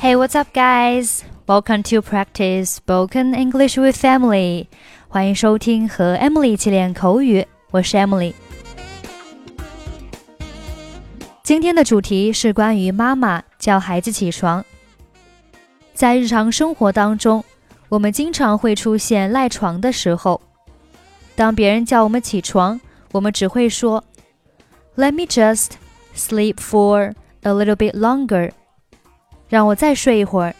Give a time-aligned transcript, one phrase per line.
[0.00, 1.22] Hey, what's up, guys?
[1.46, 4.66] Welcome to practice spoken English with Emily.
[5.08, 8.32] 欢迎收听和 Emily 一起练口语，我是 Emily。
[11.42, 14.64] 今天的主题是关于妈妈叫孩子起床。
[15.92, 17.44] 在日常生活当中，
[17.88, 20.40] 我们经常会出现赖床的时候。
[21.36, 22.80] 当别人叫我们起床，
[23.12, 24.02] 我们只会说
[24.96, 25.72] "Let me just
[26.16, 27.12] sleep for
[27.42, 28.52] a little bit longer."
[29.48, 30.54] 让我再睡一会儿。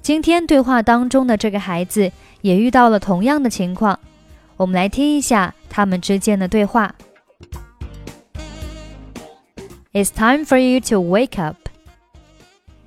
[0.00, 3.98] 今天对话当中的这个孩子也遇到了同样的情况，
[4.56, 6.94] 我们来听一下他们之间的对话。
[9.92, 11.56] It's time for you to wake up.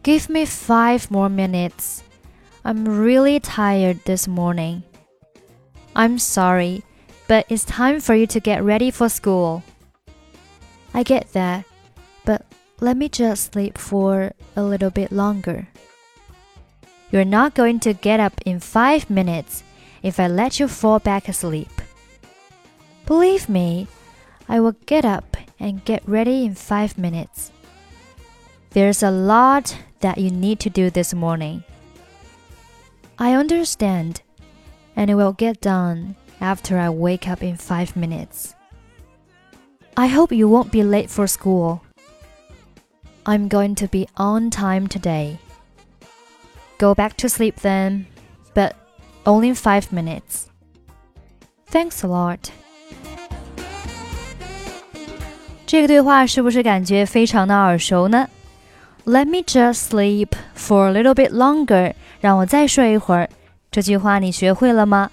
[0.04, 2.00] Give me five more minutes.
[2.64, 4.82] I'm really tired this morning.
[5.94, 6.82] I'm sorry,
[7.28, 9.62] but it's time for you to get ready for school.
[10.92, 11.64] I get that,
[12.26, 12.42] but
[12.81, 15.69] let me just sleep for a little bit longer.
[17.11, 19.63] You're not going to get up in five minutes
[20.03, 21.71] if I let you fall back asleep.
[23.05, 23.89] Believe me,
[24.49, 27.53] I will get up and get ready in five minutes.
[28.71, 31.65] There's a lot that you need to do this morning.
[33.19, 34.23] I understand,
[34.97, 38.55] and it will get done after I wake up in five minutes.
[39.97, 41.83] I hope you won't be late for school.
[43.26, 45.40] I'm going to be on time today.
[46.78, 48.06] Go back to sleep then,
[48.54, 48.74] but
[49.26, 50.48] only five minutes.
[51.72, 52.52] Thanks a lot.
[55.66, 58.30] 这个对话是不是感觉非常的耳熟呢？
[59.06, 61.94] Let me just sleep for a little bit longer.
[62.22, 63.30] 让我再睡一会儿。
[63.72, 65.10] 这句话你学会了吗？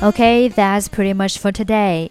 [0.00, 2.10] Okay, that's pretty much for today.